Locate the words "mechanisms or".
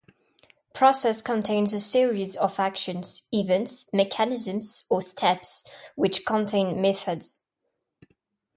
3.93-4.99